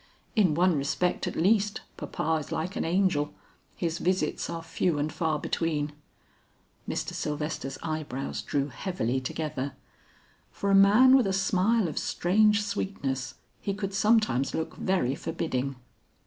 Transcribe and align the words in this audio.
"In 0.35 0.55
one 0.55 0.75
respect 0.79 1.27
at 1.27 1.35
least, 1.35 1.81
papa 1.95 2.37
is 2.39 2.51
like 2.51 2.75
an 2.75 2.83
angel, 2.83 3.35
his 3.75 3.99
visits 3.99 4.49
are 4.49 4.63
few 4.63 4.97
and 4.97 5.13
far 5.13 5.37
between." 5.37 5.91
Mr. 6.89 7.13
Sylvester's 7.13 7.77
eye 7.83 8.01
brows 8.01 8.41
drew 8.41 8.69
heavily 8.69 9.21
together. 9.21 9.73
For 10.49 10.71
a 10.71 10.73
man 10.73 11.15
with 11.15 11.27
a 11.27 11.33
smile 11.33 11.87
of 11.87 11.99
strange 11.99 12.63
sweetness, 12.63 13.35
he 13.59 13.75
could 13.75 13.93
sometimes 13.93 14.55
look 14.55 14.75
very 14.75 15.13
forbidding. 15.13 15.75